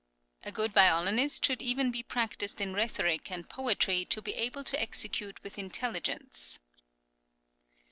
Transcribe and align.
245); 0.41 0.51
a 0.51 0.55
good 0.55 0.73
violinist 0.73 1.45
should 1.45 1.61
even 1.61 1.91
be 1.91 2.01
practised 2.01 2.59
in 2.59 2.73
rhetoric 2.73 3.29
and 3.31 3.47
poetry 3.47 4.03
to 4.03 4.19
be 4.19 4.33
able 4.33 4.63
to 4.63 4.81
execute 4.81 5.43
with 5.43 5.59
intelligence 5.59 6.57
(p. 6.77 6.81